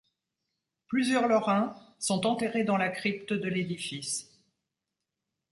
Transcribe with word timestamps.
Plusieurs 0.87 1.27
Lorrains 1.27 1.75
sont 1.99 2.25
enterrés 2.25 2.63
dans 2.63 2.75
la 2.77 2.89
crypte 2.89 3.33
de 3.33 3.47
l'édifice. 3.47 4.31